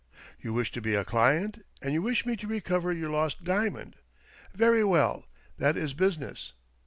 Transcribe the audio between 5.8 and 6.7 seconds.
business.